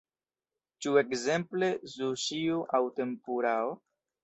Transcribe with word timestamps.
Ĉu 0.85 0.93
ekzemple 1.01 1.69
suŝio 1.93 2.59
aŭ 2.79 2.83
tempurao? 2.99 3.73